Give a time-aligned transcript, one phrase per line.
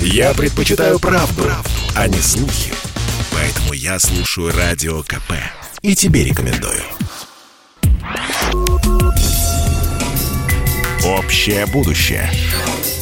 [0.00, 2.72] Я предпочитаю правду, правду, а не слухи.
[3.32, 5.32] Поэтому я слушаю Радио КП.
[5.82, 6.82] И тебе рекомендую.
[11.04, 12.30] Общее будущее.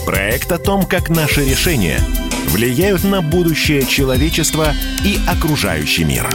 [0.05, 2.01] Проект о том, как наши решения
[2.49, 4.73] влияют на будущее человечества
[5.05, 6.29] и окружающий мир.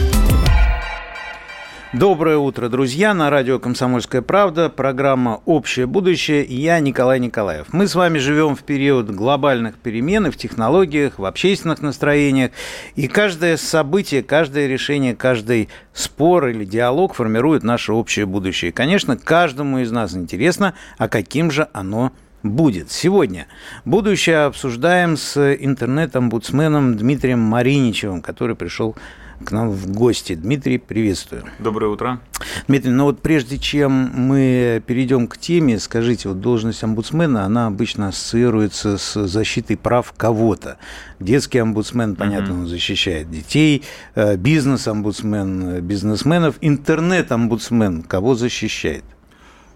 [1.91, 3.15] Доброе утро, друзья.
[3.15, 7.65] На радио «Комсомольская правда» программа «Общее будущее» и я, Николай Николаев.
[7.71, 12.52] Мы с вами живем в период глобальных перемен в технологиях, в общественных настроениях.
[12.95, 18.69] И каждое событие, каждое решение, каждый спор или диалог формирует наше общее будущее.
[18.69, 22.11] И, конечно, каждому из нас интересно, а каким же оно
[22.44, 22.91] будет.
[22.91, 23.47] Сегодня
[23.83, 28.95] будущее обсуждаем с интернет-омбудсменом Дмитрием Мариничевым, который пришел
[29.43, 30.35] к нам в гости.
[30.35, 31.43] Дмитрий, приветствую.
[31.59, 32.20] Доброе утро.
[32.67, 38.09] Дмитрий, ну вот прежде чем мы перейдем к теме, скажите, вот должность омбудсмена, она обычно
[38.09, 40.77] ассоциируется с защитой прав кого-то.
[41.20, 42.61] Детский омбудсмен, понятно, mm-hmm.
[42.61, 43.83] он защищает детей,
[44.16, 49.03] э, бизнес-омбудсмен, э, бизнесменов, интернет-омбудсмен кого защищает?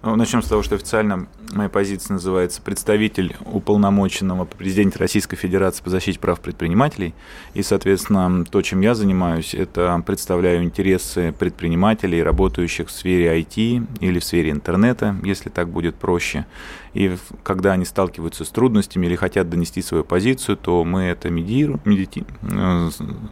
[0.06, 5.90] Ну, начнем с того, что официально моя позиция называется представитель уполномоченного президента Российской Федерации по
[5.90, 7.14] защите прав предпринимателей.
[7.54, 14.20] И, соответственно, то, чем я занимаюсь, это представляю интересы предпринимателей, работающих в сфере IT или
[14.20, 16.48] в сфере интернета, если так будет проще.
[16.94, 21.80] И когда они сталкиваются с трудностями или хотят донести свою позицию, то мы это медируем,
[21.86, 22.26] медити...
[22.42, 22.90] Э,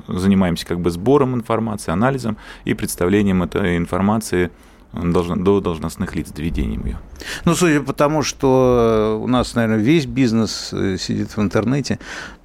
[0.08, 4.52] занимаемся как бы сбором информации, анализом и представлением этой информации
[4.94, 7.00] должен, до должностных лиц, доведением ее.
[7.46, 12.00] Ну, судя по тому, что у нас, наверное, весь бизнес э, сидит в интернете,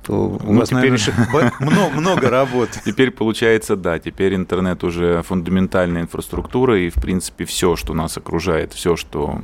[0.05, 0.93] то у ну, вас, теперь...
[0.93, 2.81] наверное, много, много работы.
[2.85, 8.73] Теперь получается, да, теперь интернет уже фундаментальная инфраструктура, и, в принципе, все, что нас окружает,
[8.73, 9.41] все, что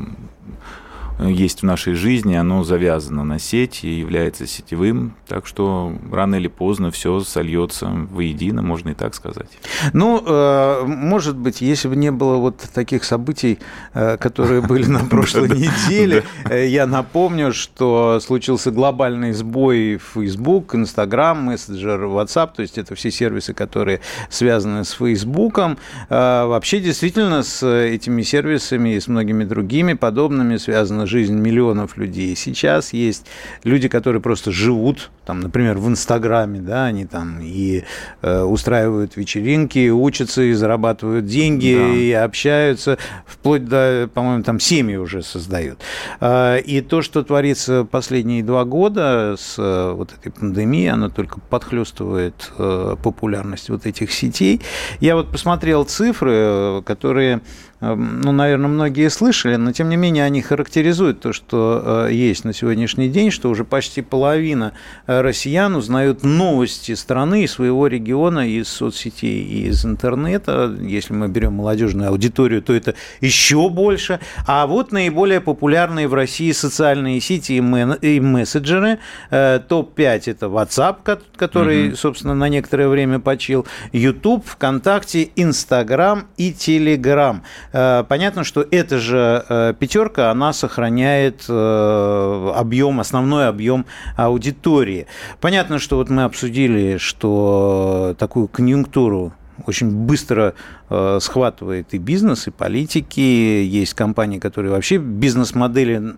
[1.20, 6.48] есть в нашей жизни, оно завязано на сеть и является сетевым, так что рано или
[6.48, 9.48] поздно все сольется воедино, можно и так сказать.
[9.92, 13.58] Ну, э, может быть, если бы не было вот таких событий,
[13.94, 20.74] э, которые были на прошлой неделе, э, я напомню, что случился глобальный сбой в Facebook,
[20.74, 25.60] Instagram, мессенджер, WhatsApp, то есть это все сервисы, которые связаны с Facebook.
[26.08, 30.56] Вообще, действительно, с этими сервисами и с многими другими подобными
[31.02, 32.34] связана жизнь миллионов людей.
[32.36, 33.26] Сейчас есть
[33.64, 37.84] люди, которые просто живут, там, например, в Инстаграме, да, они там и
[38.22, 41.94] э, устраивают вечеринки, и учатся, и зарабатывают деньги, да.
[41.94, 45.78] и общаются, вплоть до, по-моему, там семьи уже создают.
[46.20, 51.40] Э, и то, что творится последние два года с э, вот этой пандемией, оно только
[51.40, 54.60] подхлестывает э, популярность вот этих сетей.
[55.00, 57.40] Я вот посмотрел цифры, э, которые
[57.82, 62.52] ну, наверное, многие слышали, но тем не менее они характеризуют то, что э, есть на
[62.52, 64.72] сегодняшний день, что уже почти половина
[65.08, 70.72] э, россиян узнают новости страны и своего региона из соцсетей и из интернета.
[70.80, 74.20] Если мы берем молодежную аудиторию, то это еще больше.
[74.46, 79.00] А вот наиболее популярные в России социальные сети и мессенджеры.
[79.30, 81.96] Э, Топ-5– это WhatsApp, который, угу.
[81.96, 87.42] собственно, на некоторое время почил, YouTube, ВКонтакте, Инстаграм и Телеграм.
[87.72, 95.06] Э, понятно, что эта же э, пятерка, она сохраняет э, объем, основной объем аудитории.
[95.40, 99.32] Понятно, что вот мы обсудили, что такую конъюнктуру
[99.66, 100.54] очень быстро
[100.90, 103.20] э, схватывает и бизнес, и политики.
[103.20, 106.14] Есть компании, которые вообще бизнес-модели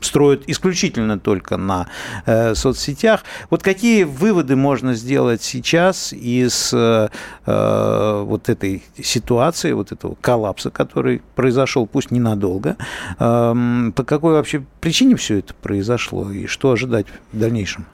[0.00, 1.88] строят исключительно только на
[2.26, 3.24] э, соцсетях.
[3.50, 7.08] Вот какие выводы можно сделать сейчас из э,
[7.46, 12.76] вот этой ситуации, вот этого коллапса, который произошел, пусть ненадолго?
[13.18, 17.86] Эм, по какой вообще причине все это произошло и что ожидать в дальнейшем?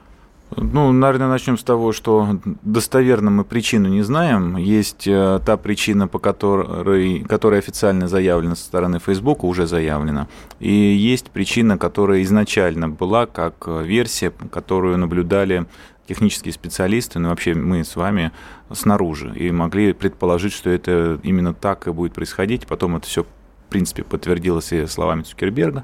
[0.55, 4.55] Ну, наверное, начнем с того, что достоверно мы причину не знаем.
[4.55, 10.27] Есть э, та причина, по которой, которая официально заявлена со стороны Facebook, уже заявлена.
[10.59, 15.65] И есть причина, которая изначально была как версия, которую наблюдали
[16.07, 18.31] технические специалисты, ну вообще мы с вами
[18.71, 22.65] снаружи, и могли предположить, что это именно так и будет происходить.
[22.67, 23.27] Потом это все, в
[23.69, 25.83] принципе, подтвердилось и словами Цукерберга.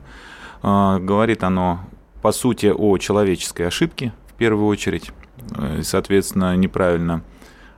[0.62, 1.82] А, говорит оно,
[2.22, 4.14] по сути, о человеческой ошибке,
[4.44, 5.12] первую очередь.
[5.58, 7.24] Э, соответственно, неправильно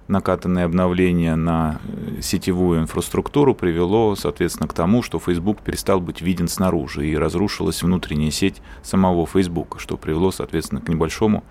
[0.07, 6.47] накатанное обновление на э, сетевую инфраструктуру привело, соответственно, к тому, что Facebook перестал быть виден
[6.47, 11.43] снаружи и разрушилась внутренняя сеть самого Facebook, что привело, соответственно, к небольшому,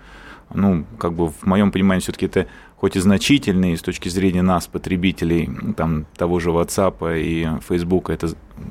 [0.53, 4.67] ну, как бы в моем понимании все-таки это хоть и значительный с точки зрения нас,
[4.67, 8.27] потребителей, там, того же WhatsApp и Facebook, это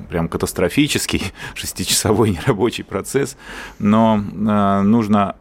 [0.09, 1.23] прям катастрофический
[1.55, 3.35] шестичасовой нерабочий процесс,
[3.79, 5.37] но э, нужно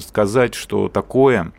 [0.00, 1.52] сказать, что такое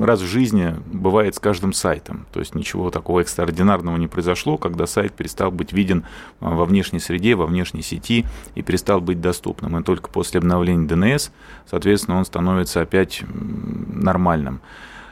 [0.00, 2.26] раз в жизни бывает с каждым сайтом.
[2.32, 6.04] То есть ничего такого экстраординарного не произошло, когда сайт перестал быть виден
[6.40, 9.78] а, во внешней среде, во внешней сети и перестал быть доступным.
[9.78, 11.30] И только после обновления DNS,
[11.70, 14.60] соответственно, он становится опять нормальным.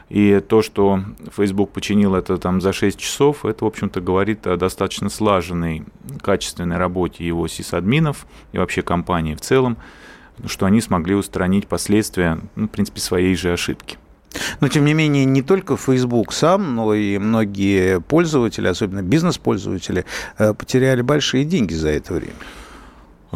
[0.09, 0.99] И то, что
[1.35, 5.83] Facebook починил это там за 6 часов, это, в общем-то, говорит о достаточно слаженной,
[6.21, 9.77] качественной работе его сисадминов и вообще компании в целом,
[10.45, 13.97] что они смогли устранить последствия, ну, в принципе, своей же ошибки.
[14.59, 20.05] Но, тем не менее, не только Facebook сам, но и многие пользователи, особенно бизнес-пользователи,
[20.37, 22.33] э, потеряли большие деньги за это время.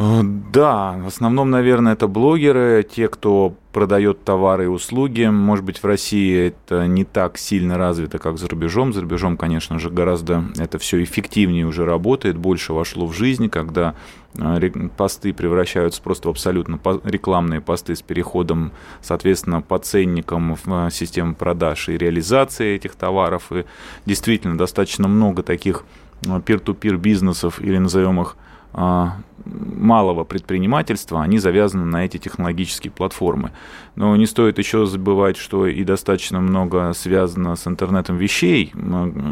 [0.00, 5.26] Э, да, в основном, наверное, это блогеры, те, кто продает товары и услуги.
[5.26, 8.94] Может быть, в России это не так сильно развито, как за рубежом.
[8.94, 13.94] За рубежом, конечно же, гораздо это все эффективнее уже работает, больше вошло в жизнь, когда
[14.38, 20.90] э, посты превращаются просто в абсолютно рекламные посты с переходом, соответственно, по ценникам в э,
[20.90, 23.52] систему продаж и реализации этих товаров.
[23.52, 23.66] И
[24.06, 25.84] действительно, достаточно много таких
[26.22, 28.36] peer-to-peer бизнесов, или назовем их
[28.72, 29.16] а,
[29.50, 33.52] малого предпринимательства, они завязаны на эти технологические платформы.
[33.96, 38.72] Но не стоит еще забывать, что и достаточно много связано с интернетом вещей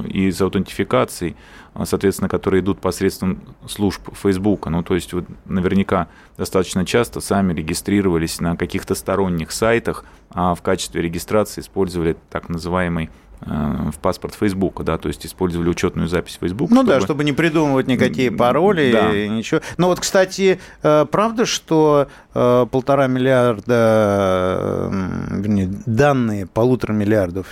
[0.08, 1.36] и с аутентификацией,
[1.74, 4.66] а, соответственно, которые идут посредством служб Facebook.
[4.66, 10.62] Ну, то есть вы наверняка достаточно часто сами регистрировались на каких-то сторонних сайтах, а в
[10.62, 13.10] качестве регистрации использовали так называемый
[13.40, 16.70] в паспорт Фейсбука, да, то есть использовали учетную запись Facebook.
[16.70, 16.88] Ну чтобы...
[16.88, 19.14] да, чтобы не придумывать никакие пароли да.
[19.14, 19.60] и ничего.
[19.76, 24.90] Но вот, кстати, э, правда, что э, полтора миллиарда,
[25.30, 27.46] вернее, данные полутора миллиардов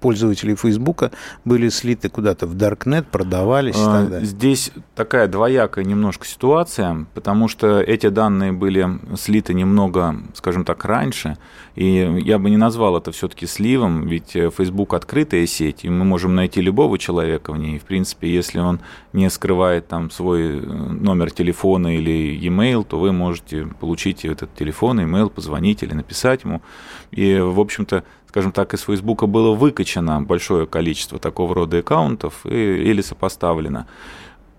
[0.00, 1.10] пользователей Фейсбука
[1.44, 4.26] были слиты куда-то в Даркнет, продавались и так далее?
[4.26, 11.38] Здесь такая двоякая немножко ситуация, потому что эти данные были слиты немного, скажем так, раньше,
[11.76, 16.34] и я бы не назвал это все-таки сливом, ведь Facebook открытая сеть, и мы можем
[16.34, 17.78] найти любого человека в ней.
[17.78, 18.80] В принципе, если он
[19.12, 25.00] не скрывает там свой э, номер телефона или e-mail, то вы можете получить этот телефон,
[25.00, 26.62] e-mail, позвонить или написать ему.
[27.10, 32.90] И, в общем-то, скажем так, из Фейсбука было выкачано большое количество такого рода аккаунтов и,
[32.90, 33.86] или сопоставлено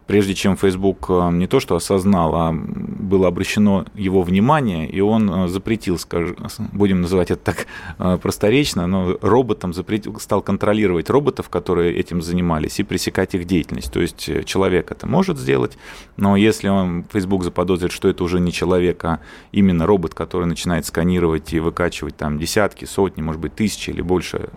[0.07, 5.29] прежде чем Facebook э, не то что осознал, а было обращено его внимание, и он
[5.29, 6.37] э, запретил, скажем,
[6.73, 7.67] будем называть это так
[7.97, 13.91] э, просторечно, но роботам запретил, стал контролировать роботов, которые этим занимались, и пресекать их деятельность.
[13.91, 15.77] То есть человек это может сделать,
[16.17, 19.19] но если он, Facebook заподозрит, что это уже не человек, а
[19.51, 24.49] именно робот, который начинает сканировать и выкачивать там десятки, сотни, может быть, тысячи или больше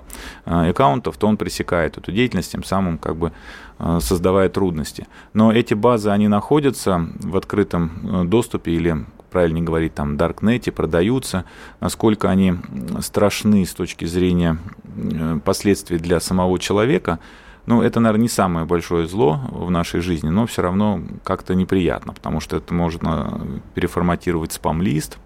[0.45, 3.33] аккаунтов, то он пресекает эту деятельность, тем самым как бы
[4.01, 5.07] создавая трудности.
[5.35, 11.45] Но эти базы, они находятся в открытом э, доступе или правильнее говорить, там, даркнете, продаются,
[11.81, 12.55] насколько они
[13.01, 14.59] страшны с точки зрения
[14.97, 17.19] э, последствий для самого человека,
[17.67, 22.15] ну, это, наверное, не самое большое зло в нашей жизни, но все равно как-то неприятно,
[22.15, 23.43] потому что это можно
[23.75, 25.19] переформатировать спам-лист,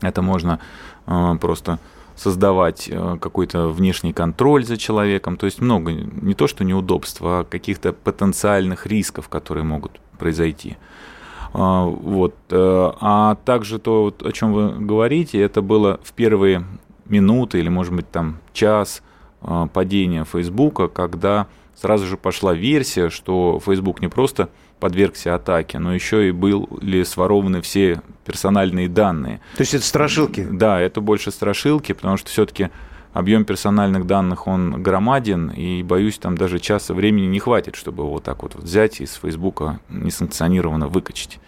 [0.00, 0.60] это можно
[1.06, 1.80] э, просто
[2.16, 5.36] создавать э, какой-то внешний контроль за человеком.
[5.36, 10.76] То есть много, не то что неудобств, а каких-то потенциальных рисков, которые могут произойти.
[11.52, 12.34] А, вот.
[12.50, 16.64] Э, а также то, о чем вы говорите, это было в первые
[17.04, 19.02] минуты или, может быть, там час
[19.42, 24.48] э, падения Фейсбука, когда сразу же пошла версия, что Facebook не просто
[24.80, 29.40] подвергся атаке, но еще и были сворованы все персональные данные.
[29.56, 30.46] То есть это страшилки?
[30.50, 32.70] Да, это больше страшилки, потому что все-таки
[33.16, 38.12] объем персональных данных, он громаден, и, боюсь, там даже часа времени не хватит, чтобы его
[38.12, 41.38] вот так вот взять и из Фейсбука несанкционированно выкачать.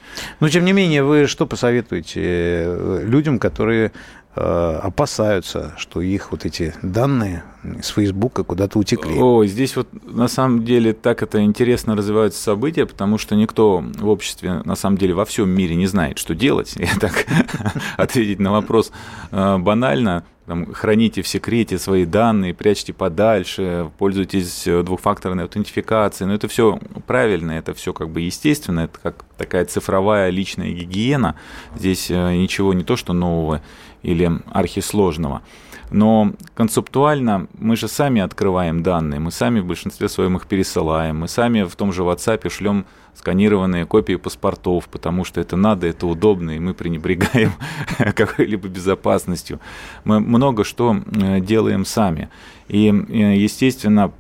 [0.40, 3.92] Но, тем не менее, вы что посоветуете э, людям, которые
[4.38, 7.42] опасаются, что их вот эти данные
[7.82, 9.18] с Фейсбука куда-то утекли.
[9.18, 14.08] О, здесь вот на самом деле так это интересно развиваются события, потому что никто в
[14.08, 16.74] обществе на самом деле во всем мире не знает, что делать.
[16.76, 17.26] И так
[17.96, 18.92] ответить на вопрос
[19.30, 26.28] э, банально, там, храните в секрете свои данные, прячьте подальше, пользуйтесь э, двухфакторной аутентификацией.
[26.28, 31.34] Но это все правильно, это все как бы естественно, это как такая цифровая личная гигиена.
[31.76, 33.60] Здесь ничего не то, что нового
[34.02, 35.42] или архисложного.
[35.90, 41.28] Но концептуально мы же сами открываем данные, мы сами в большинстве своем их пересылаем, мы
[41.28, 46.52] сами в том же WhatsApp шлем сканированные копии паспортов, потому что это надо, это удобно,
[46.52, 47.52] и мы пренебрегаем
[48.14, 49.60] какой-либо безопасностью.
[50.04, 52.28] Мы много что э, делаем сами.
[52.68, 54.12] И, э, естественно,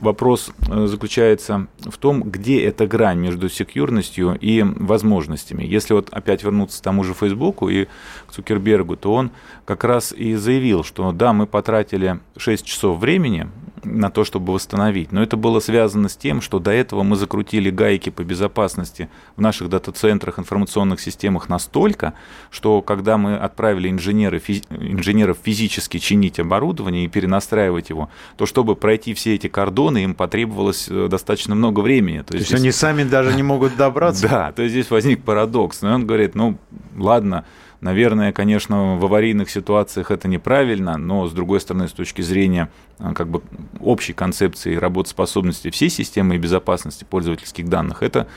[0.00, 5.64] вопрос э, заключается в том, где эта грань между секьюрностью и возможностями.
[5.64, 7.86] Если вот опять вернуться к тому же Фейсбуку и
[8.26, 9.30] к Цукербергу, то он
[9.64, 13.48] как раз и заявил, что да, мы потратили 6 часов времени
[13.84, 15.12] на то, чтобы восстановить.
[15.12, 19.40] Но это было связано с тем, что до этого мы закрутили гайки по безопасности в
[19.40, 22.14] наших дата-центрах, информационных системах настолько,
[22.50, 28.76] что когда мы отправили инженеры, физи- инженеров физически чинить оборудование и перенастраивать его, то чтобы
[28.76, 32.18] пройти все эти кордоны, им потребовалось э, достаточно много времени.
[32.18, 34.28] То, то есть, есть они сами даже не могут добраться?
[34.28, 35.82] Да, то есть здесь возник парадокс.
[35.82, 36.58] Но он говорит, ну
[36.96, 37.44] ладно,
[37.82, 42.70] Наверное, конечно, в аварийных ситуациях это неправильно, но, с другой стороны, с точки зрения
[43.00, 43.42] а, как бы,
[43.80, 48.28] общей концепции работоспособности всей системы и безопасности пользовательских данных, это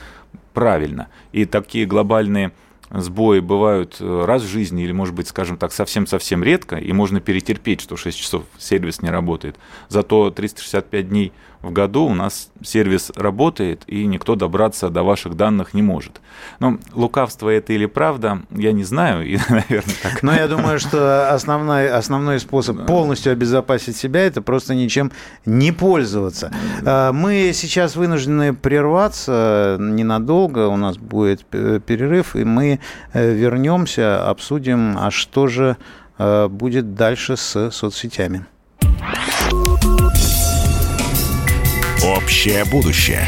[0.56, 1.10] правильно.
[1.32, 2.54] И такие глобальные
[2.90, 7.20] сбои бывают э, раз в жизни или, может быть, скажем так, совсем-совсем редко, и можно
[7.20, 9.58] перетерпеть, что 6 часов сервис не работает.
[9.90, 11.34] Зато 365 дней
[11.66, 16.22] в году у нас сервис работает, и никто добраться до ваших данных не может.
[16.60, 20.22] Ну, лукавство это или правда, я не знаю, и, наверное, так.
[20.22, 25.12] Но я думаю, что основной, основной способ полностью обезопасить себя– это просто ничем
[25.46, 26.52] не пользоваться.
[26.86, 32.80] А, мы сейчас вынуждены прерваться ненадолго, у нас будет перерыв, и мы
[33.14, 35.78] э, вернемся, обсудим, а что же
[36.20, 38.46] э, будет дальше с соцсетями.
[42.06, 43.28] Общее будущее.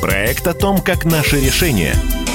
[0.00, 1.92] Проект о том, как наши решения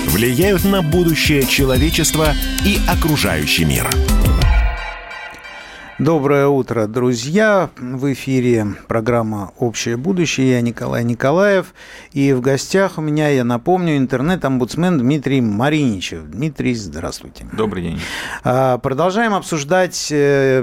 [0.10, 3.90] влияют на будущее человечества и окружающий мир.
[5.98, 7.72] Доброе утро, друзья!
[7.78, 10.52] В эфире программа «Общее будущее».
[10.52, 11.74] Я Николай Николаев.
[12.12, 16.26] И в гостях у меня, я напомню, интернет-омбудсмен Дмитрий Мариничев.
[16.26, 17.48] Дмитрий, здравствуйте.
[17.54, 18.02] Добрый день.
[18.44, 20.62] А, продолжаем обсуждать э,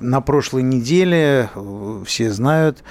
[0.00, 2.82] на прошлой неделе, э, все знают,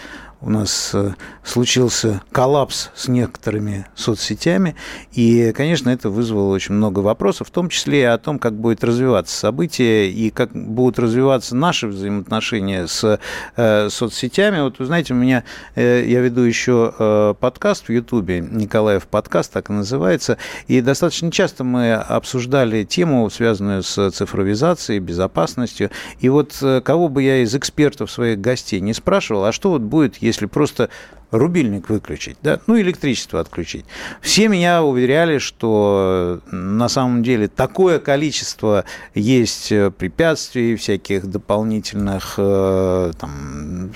[0.42, 4.76] у нас э, случился коллапс с некоторыми соцсетями,
[5.12, 8.84] и, конечно, это вызвало очень много вопросов, в том числе и о том, как будет
[8.84, 13.20] развиваться событие и как будут развиваться наши взаимоотношения с
[13.56, 14.62] э, соцсетями.
[14.62, 15.44] Вот, вы знаете, у меня,
[15.76, 21.32] э, я веду еще э, подкаст в Ютубе, Николаев подкаст, так и называется, и достаточно
[21.32, 27.54] часто мы обсуждали тему, связанную с цифровизацией, безопасностью, и вот э, кого бы я из
[27.56, 30.90] экспертов своих гостей не спрашивал, а что вот будет, если если просто
[31.32, 33.86] рубильник выключить, да, ну, электричество отключить.
[34.22, 38.86] Все меня уверяли, что на самом деле такое количество
[39.16, 43.92] есть препятствий, всяких дополнительных э, там,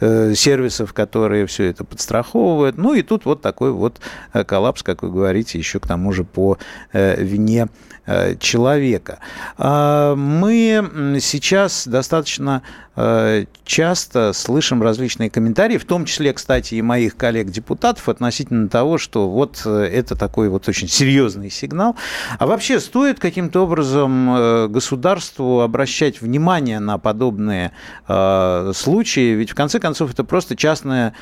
[0.00, 2.76] э, сервисов, которые все это подстраховывают.
[2.76, 4.00] Ну, и тут вот такой вот
[4.46, 6.58] коллапс, как вы говорите, еще к тому же по
[6.92, 7.68] э, вине
[8.06, 9.18] Э, человека.
[9.56, 12.62] А мы сейчас достаточно
[12.96, 19.28] э, часто слышим различные комментарии, в том числе, кстати, и моих коллег-депутатов относительно того, что
[19.28, 21.96] вот э, это такой вот очень серьезный сигнал.
[22.38, 27.72] А вообще стоит каким-то образом государству обращать внимание на подобные
[28.06, 29.34] случаи?
[29.34, 31.14] Ведь в конце концов это просто частная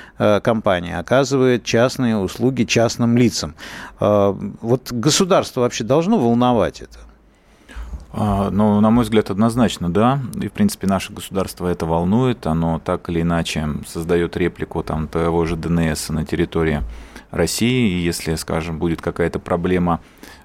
[0.42, 3.54] компания, оказывает частные услуги частным лицам.
[3.98, 6.98] Вот государство вообще должно волновать это?
[8.14, 10.20] Ну, на мой взгляд, однозначно, да.
[10.40, 12.46] И, в принципе, наше государство это волнует.
[12.46, 16.82] Оно так или иначе создает реплику там, того же ДНС на территории
[17.30, 17.90] России.
[17.90, 20.00] И если, скажем, будет какая-то проблема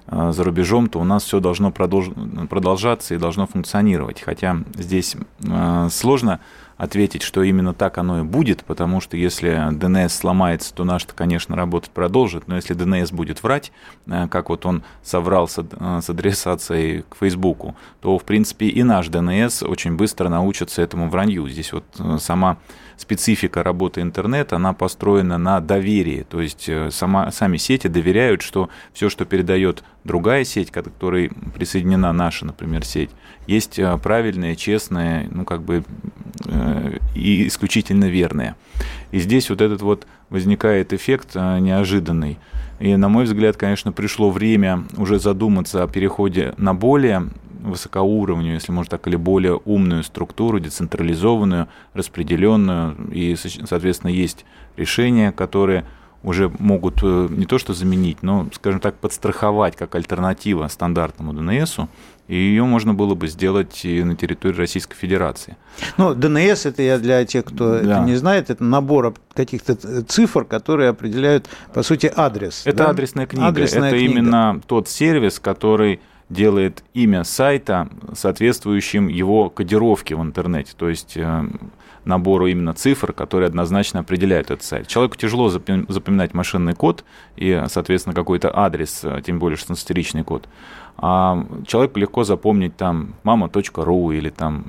[0.06, 2.08] а, за рубежом, то у нас все должно продолж...
[2.48, 4.22] продолжаться и должно функционировать.
[4.22, 6.40] Хотя здесь а, сложно
[6.78, 11.56] ответить, что именно так оно и будет, потому что если DNS сломается, то наш-то, конечно,
[11.56, 13.72] работать продолжит, но если DNS будет врать,
[14.06, 19.08] э, как вот он соврал с э, адресацией к Фейсбуку, то, в принципе, и наш
[19.08, 21.48] DNS очень быстро научится этому вранью.
[21.48, 22.58] Здесь вот э, сама
[22.98, 26.26] специфика работы интернета, она построена на доверии.
[26.28, 31.30] То есть э, сама, сами сети доверяют, что все, что передает другая сеть, к которой
[31.54, 33.10] присоединена наша, например, сеть,
[33.46, 35.84] есть э, правильные, честные, ну, как бы
[36.46, 38.56] э, и исключительно верные.
[39.12, 42.38] И здесь вот этот вот возникает эффект неожиданный.
[42.80, 47.28] И, на мой взгляд, конечно, пришло время уже задуматься о переходе на более
[47.58, 54.44] высокоуровневую, если можно так, или более умную структуру, децентрализованную, распределенную, и, соответственно, есть
[54.76, 55.84] решения, которые
[56.22, 61.88] уже могут э, не то что заменить, но, скажем так, подстраховать как альтернатива стандартному ДНСу,
[62.26, 65.56] и ее можно было бы сделать и на территории Российской Федерации.
[65.96, 67.78] Ну, ДНС это я для тех, кто да.
[67.78, 72.62] это не знает, это набор каких-то цифр, которые определяют, по сути, адрес.
[72.66, 72.90] Это да?
[72.90, 73.46] адресная книга.
[73.46, 74.12] Адресная это книга.
[74.12, 81.48] именно тот сервис, который делает имя сайта соответствующим его кодировке в интернете, то есть э,
[82.04, 84.88] набору именно цифр, которые однозначно определяют этот сайт.
[84.88, 87.04] Человеку тяжело запоминать машинный код
[87.36, 90.48] и, соответственно, какой-то адрес, э, тем более 16-ричный код.
[90.96, 94.66] А человеку легко запомнить там мама.ру или там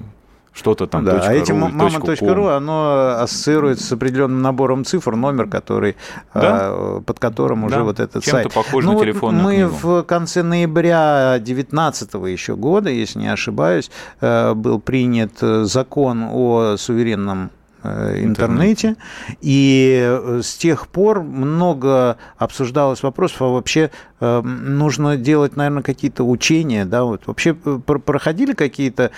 [0.53, 1.05] что-то там.
[1.05, 5.95] Да, а этим мама.ру, оно ассоциируется с определенным набором цифр, номер, который,
[6.33, 6.69] да?
[6.69, 7.83] а, под которым уже да.
[7.83, 8.53] вот этот Чем-то сайт.
[8.53, 9.75] похож ну, на телефонную Мы книгу.
[9.81, 13.91] в конце ноября 2019 еще года, если не ошибаюсь,
[14.21, 18.95] э, был принят закон о суверенном Э, интернете.
[19.41, 26.23] И э, с тех пор много обсуждалось вопросов, а вообще э, нужно делать, наверное, какие-то
[26.23, 29.11] учения, да, вот вообще проходили какие-то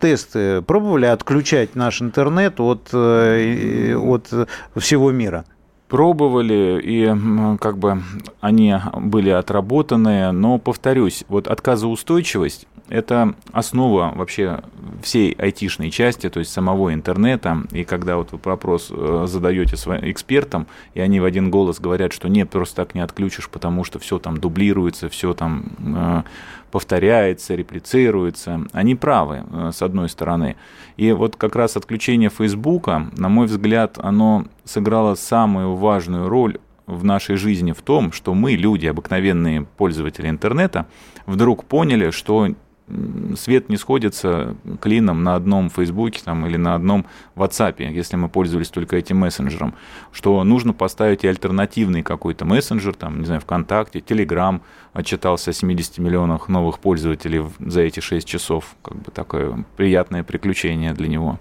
[0.00, 5.44] тесты, пробовали отключать наш интернет от, от всего мира?
[5.90, 8.00] пробовали, и как бы
[8.40, 14.60] они были отработаны, но, повторюсь, вот отказоустойчивость это основа вообще
[15.00, 17.62] всей айтишной части, то есть самого интернета.
[17.72, 22.12] И когда вот вы вопрос э, задаете своим экспертам, и они в один голос говорят,
[22.12, 26.22] что нет, просто так не отключишь, потому что все там дублируется, все там э,
[26.72, 30.56] повторяется, реплицируется, они правы, э, с одной стороны.
[30.96, 37.04] И вот как раз отключение Фейсбука, на мой взгляд, оно сыграло самую важную роль в
[37.04, 40.86] нашей жизни в том, что мы, люди, обыкновенные пользователи интернета,
[41.26, 42.48] вдруг поняли, что
[43.36, 47.06] свет не сходится клином на одном Фейсбуке там, или на одном
[47.36, 49.74] WhatsApp, если мы пользовались только этим мессенджером,
[50.12, 55.98] что нужно поставить и альтернативный какой-то мессенджер, там, не знаю, ВКонтакте, Телеграм отчитался о 70
[55.98, 61.38] миллионах новых пользователей за эти 6 часов, как бы такое приятное приключение для него.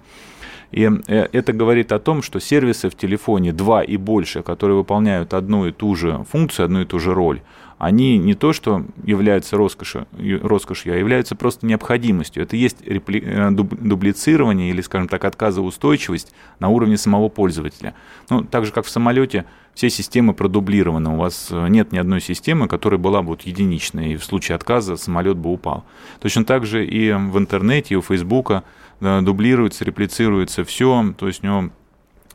[0.72, 5.34] И э, это говорит о том, что сервисы в телефоне два и больше, которые выполняют
[5.34, 7.42] одну и ту же функцию, одну и ту же роль,
[7.80, 10.06] они не то, что являются роскошью,
[10.44, 12.44] роскошью а являются просто необходимостью.
[12.44, 17.96] Это есть репли, э, дублицирование или, скажем так, отказоустойчивость на уровне самого пользователя.
[18.30, 19.46] Ну, так же, как в самолете,
[19.76, 21.12] все системы продублированы.
[21.12, 24.58] У вас э, нет ни одной системы, которая была бы вот единичной, и в случае
[24.58, 25.86] отказа самолет бы упал.
[26.20, 28.66] Точно так же и в интернете, и у Фейсбука
[29.00, 31.70] э, дублируется, реплицируется все, то есть у него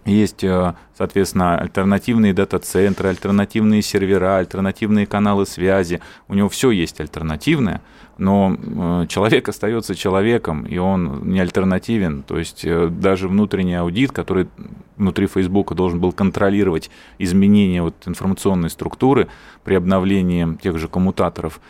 [0.05, 6.01] есть, э, соответственно, альтернативные дата-центры, альтернативные сервера, альтернативные каналы связи.
[6.29, 7.81] У него все есть альтернативное,
[8.19, 12.23] но э, человек остается человеком, и он не альтернативен.
[12.23, 14.49] То есть э, даже внутренний аудит, который
[14.97, 19.29] внутри Фейсбука должен был контролировать изменения вот информационной структуры
[19.65, 21.61] при обновлении тех же коммутаторов,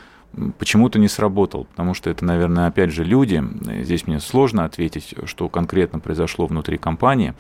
[0.58, 3.42] почему-то не сработал, потому что это, наверное, опять же люди.
[3.82, 7.34] Здесь мне сложно ответить, что конкретно произошло внутри компании,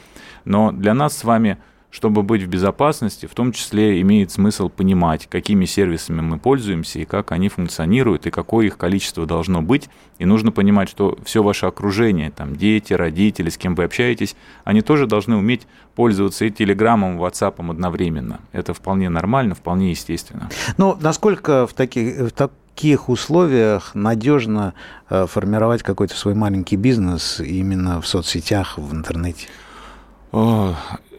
[0.44, 1.58] но для нас с вами
[1.94, 7.04] чтобы быть в безопасности, в том числе имеет смысл понимать, какими сервисами мы пользуемся и
[7.04, 9.88] как они функционируют, и какое их количество должно быть.
[10.18, 14.80] И нужно понимать, что все ваше окружение, там дети, родители, с кем вы общаетесь, они
[14.80, 18.40] тоже должны уметь пользоваться и Телеграмом, и WhatsApp одновременно.
[18.50, 20.50] Это вполне нормально, вполне естественно.
[20.76, 22.30] Ну, насколько в таких, в
[22.74, 24.74] таких условиях надежно
[25.08, 29.46] э, формировать какой-то свой маленький бизнес именно в соцсетях, в интернете?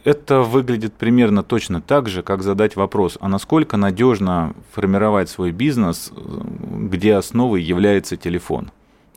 [0.03, 6.11] Это выглядит примерно точно так же, как задать вопрос, а насколько надежно формировать свой бизнес,
[6.13, 8.71] где основой является телефон?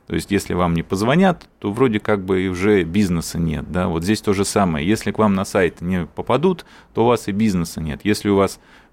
[0.07, 3.71] То есть, если вам не позвонят, то вроде как бы и уже бизнеса нет.
[3.71, 3.89] Да?
[3.89, 4.89] Вот здесь то же самое.
[4.89, 8.01] Если к вам на сайт не попадут, то у вас и бизнеса нет.
[8.05, 8.88] Если у вас э,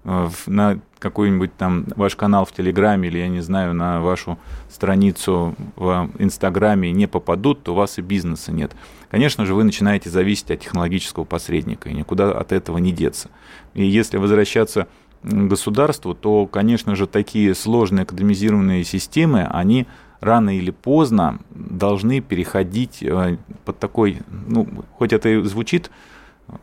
[0.46, 4.38] на какой-нибудь там ваш канал в Телеграме или, я не знаю, на вашу
[4.70, 8.72] страницу в Инстаграме не попадут, то у вас и бизнеса нет.
[9.10, 13.30] Конечно же, вы начинаете зависеть от технологического посредника, и никуда от этого не деться.
[13.74, 14.86] И если возвращаться
[15.22, 19.86] к государству, то, конечно же, такие сложные академизированные системы, они
[20.20, 24.66] рано или поздно должны переходить э, под такой, ну,
[24.98, 25.90] хоть это и звучит э,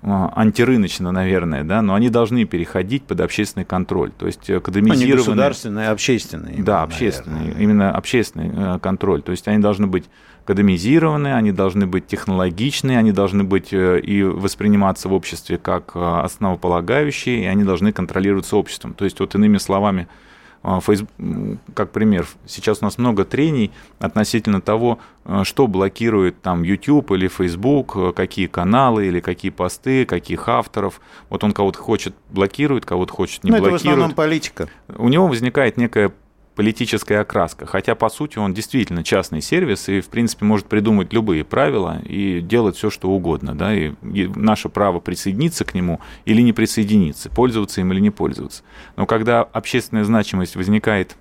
[0.02, 4.12] антирыночно, наверное, да, но они должны переходить под общественный контроль.
[4.12, 5.08] То есть академизированные...
[5.08, 6.56] Ну, не государственный, а общественный.
[6.62, 7.62] Да, общественный, наверное.
[7.62, 9.22] именно общественный э, контроль.
[9.22, 10.06] То есть они должны быть
[10.46, 17.46] академизированы, они должны быть технологичны, они должны быть и восприниматься в обществе как основополагающие, и
[17.46, 18.94] они должны контролироваться обществом.
[18.94, 20.24] То есть, вот иными словами, а,
[21.74, 27.28] как пример, сейчас у нас много трений относительно того, а, что блокирует там YouTube или
[27.28, 31.02] Facebook, а, какие каналы или какие посты, каких авторов.
[31.30, 33.82] Вот он кого-то хочет блокирует, кого-то хочет не Но блокирует.
[33.82, 34.70] Это в основном политика.
[34.96, 36.14] У него возникает некая
[36.56, 37.66] политическая окраска.
[37.66, 42.42] Хотя, по сути, он действительно частный сервис и, в принципе, может придумать любые правила и
[42.42, 43.56] делать все, что угодно.
[43.56, 43.74] Да?
[43.74, 48.64] И, и наше право присоединиться к нему или не присоединиться, пользоваться им или не пользоваться.
[48.96, 51.18] Но когда общественная значимость возникает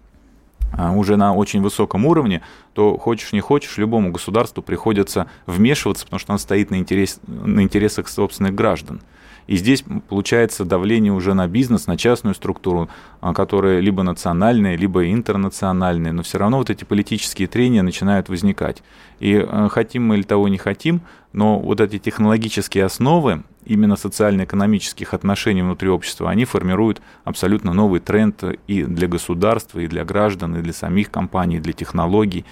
[0.73, 2.43] а, уже на очень высоком уровне,
[2.73, 7.63] то хочешь не хочешь, любому государству приходится вмешиваться, потому что оно стоит на, интерес, на
[7.63, 9.01] интересах собственных граждан.
[9.47, 12.89] И здесь получается давление уже на бизнес, на частную структуру,
[13.21, 18.83] а, которая либо национальная, либо интернациональная, но все равно вот эти политические трения начинают возникать.
[19.21, 21.03] И а, хотим мы или того не хотим,
[21.33, 28.43] но вот эти технологические основы именно социально-экономических отношений внутри общества, они формируют абсолютно новый тренд
[28.67, 32.45] и для государства, и для граждан, и для самих компаний, и для технологий.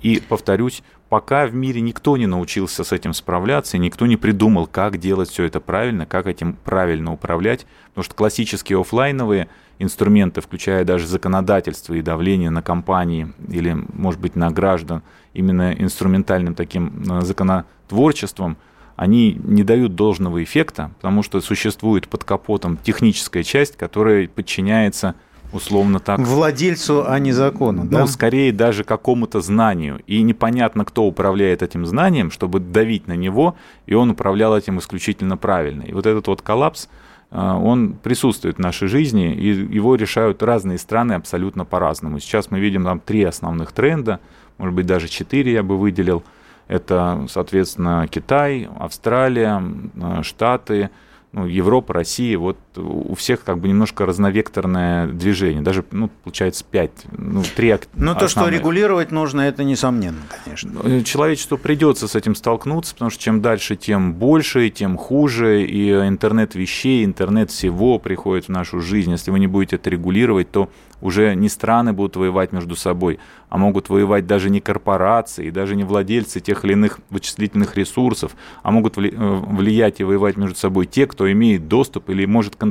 [0.00, 4.66] И, повторюсь, пока в мире никто не научился с этим справляться, и никто не придумал,
[4.66, 10.84] как делать все это правильно, как этим правильно управлять, потому что классические офлайновые инструменты, включая
[10.84, 17.20] даже законодательство и давление на компании или, может быть, на граждан, именно инструментальным таким э,
[17.22, 18.56] законотворчеством,
[18.96, 25.14] они не дают должного эффекта, потому что существует под капотом техническая часть, которая подчиняется
[25.52, 26.18] условно так.
[26.20, 28.00] Владельцу, а не закону, ну, да?
[28.00, 30.00] Ну, скорее даже какому-то знанию.
[30.06, 33.56] И непонятно, кто управляет этим знанием, чтобы давить на него,
[33.86, 35.82] и он управлял этим исключительно правильно.
[35.82, 36.88] И вот этот вот коллапс,
[37.30, 42.20] э, он присутствует в нашей жизни, и его решают разные страны абсолютно по-разному.
[42.20, 44.20] Сейчас мы видим там три основных тренда,
[44.58, 46.24] может быть, даже четыре я бы выделил.
[46.66, 49.62] Это, соответственно, Китай, Австралия,
[49.94, 50.90] э, Штаты–
[51.32, 56.92] ну, Европа, Россия, вот у всех как бы немножко разновекторное движение, даже, ну, получается, пять,
[57.12, 60.80] ну, три Ну, то, что регулировать нужно, это несомненно, конечно.
[60.84, 65.90] Э, человечеству придется с этим столкнуться, потому что чем дальше, тем больше, тем хуже, и
[65.90, 69.10] интернет вещей, интернет всего приходит в нашу жизнь.
[69.10, 73.58] Если вы не будете это регулировать, то уже не страны будут воевать между собой, а
[73.58, 78.98] могут воевать даже не корпорации, даже не владельцы тех или иных вычислительных ресурсов, а могут
[78.98, 82.67] э, влиять и воевать между собой те, кто имеет доступ или может контролировать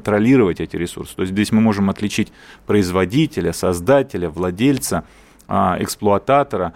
[0.60, 1.16] эти ресурсы.
[1.16, 2.32] То есть здесь мы можем отличить
[2.66, 5.04] производителя, создателя, владельца,
[5.48, 6.74] а, эксплуататора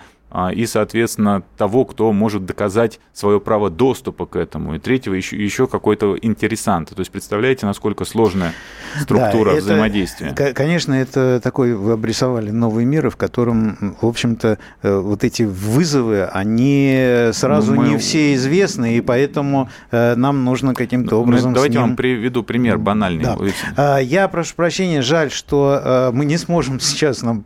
[0.53, 5.67] и, соответственно, того, кто может доказать свое право доступа к этому, и третьего еще, еще
[5.67, 6.89] какой-то интересант.
[6.89, 8.53] То есть представляете, насколько сложная
[9.01, 10.53] структура да, это, взаимодействия?
[10.53, 16.25] Конечно, это такой, вы обрисовали новый мир, в котором, в общем-то, э, вот эти вызовы,
[16.25, 17.89] они сразу ну, мы...
[17.89, 21.53] не все известны, и поэтому э, нам нужно каким-то ну, образом...
[21.53, 21.87] Давайте ним...
[21.87, 23.23] вам приведу пример банальный.
[23.23, 23.37] Да.
[23.75, 27.43] А, я прошу прощения, жаль, что э, мы не сможем сейчас, нам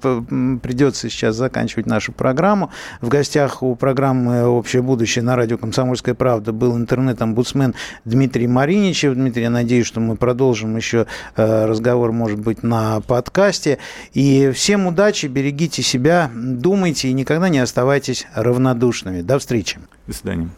[0.62, 2.71] придется сейчас заканчивать нашу программу.
[3.02, 9.14] В гостях у программы «Общее будущее» на радио «Комсомольская правда» был интернет-омбудсмен Дмитрий Мариничев.
[9.14, 13.78] Дмитрий, я надеюсь, что мы продолжим еще э, разговор, может быть, на подкасте.
[14.14, 19.22] И всем удачи, берегите себя, думайте и никогда не оставайтесь равнодушными.
[19.22, 19.80] До встречи.
[20.08, 20.50] До свидания.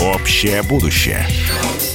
[0.00, 1.26] Общее будущее.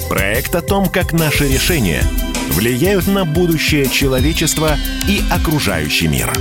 [0.09, 2.01] Проект о том, как наши решения
[2.49, 4.75] влияют на будущее человечества
[5.07, 6.31] и окружающий мир.